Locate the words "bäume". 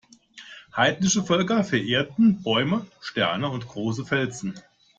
2.41-2.87